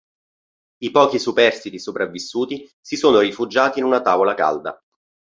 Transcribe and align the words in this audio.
I 0.79 0.89
pochi 0.89 1.19
superstiti 1.19 1.77
sopravvissuti 1.77 2.67
si 2.81 2.95
sono 2.95 3.19
rifugiati 3.19 3.77
in 3.77 3.85
una 3.85 4.01
tavola 4.01 4.33
calda. 4.33 4.83